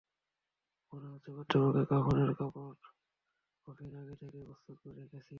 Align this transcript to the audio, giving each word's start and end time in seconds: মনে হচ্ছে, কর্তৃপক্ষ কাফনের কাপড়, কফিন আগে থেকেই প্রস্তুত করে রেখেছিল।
মনে 0.93 1.07
হচ্ছে, 1.07 1.29
কর্তৃপক্ষ 1.31 1.89
কাফনের 1.89 2.31
কাপড়, 2.33 2.75
কফিন 3.67 3.91
আগে 3.95 4.15
থেকেই 4.15 4.43
প্রস্তুত 4.45 4.75
করে 4.81 4.93
রেখেছিল। 4.95 5.29